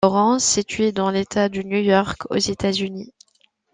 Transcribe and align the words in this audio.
Lawrence, 0.03 0.43
situé 0.43 0.91
dans 0.91 1.11
l'État 1.11 1.47
de 1.47 1.61
New 1.61 1.77
York, 1.77 2.21
aux 2.31 2.35
États-Unis. 2.39 3.13